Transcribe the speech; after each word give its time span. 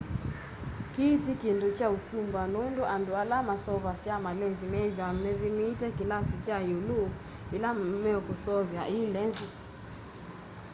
kii 0.93 1.15
ti 1.23 1.33
kindu 1.41 1.67
kya 1.77 1.87
usumbua 1.97 2.43
nundu 2.53 2.83
andu 2.95 3.11
ala 3.21 3.37
maseuvasya 3.49 4.13
malenzi 4.25 4.65
methwaa 4.73 5.13
mathimite 5.23 5.87
kilasi 5.97 6.35
kya 6.45 6.57
iulu 6.71 7.01
ila 7.55 7.69
mekuseuvya 8.05 8.81
i 8.95 8.97
lenzi 9.13 9.47